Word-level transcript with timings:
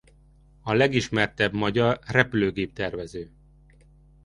A 0.61 0.73
legismertebb 0.73 1.53
magyar 1.53 1.99
repülőgép-tervező. 2.07 3.31